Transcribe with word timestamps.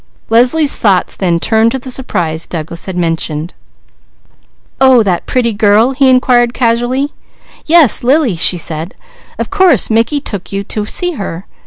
Leslie's 0.31 0.77
thoughts 0.77 1.15
then 1.15 1.39
turned 1.39 1.71
to 1.71 1.77
the 1.77 1.91
surprise 1.91 2.47
Douglas 2.47 2.87
had 2.87 2.97
mentioned. 2.97 3.53
"Oh, 4.79 5.03
that 5.03 5.27
pretty 5.27 5.53
girl?" 5.53 5.91
he 5.91 6.09
inquired 6.09 6.55
casually. 6.55 7.13
"Yes, 7.67 8.03
Lily," 8.03 8.35
she 8.35 8.57
said. 8.57 8.95
"Of 9.37 9.51
course 9.51 9.91
Mickey 9.91 10.19
took 10.19 10.51
you 10.51 10.63
to 10.63 10.87
see 10.87 11.11
her! 11.21 11.45